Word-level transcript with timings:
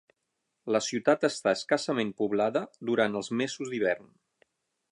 La 0.75 0.79
ciutat 0.85 1.25
està 1.27 1.53
escassament 1.57 2.13
poblada 2.21 2.63
durant 2.91 3.19
els 3.21 3.33
mesos 3.43 3.73
d'hivern. 3.75 4.09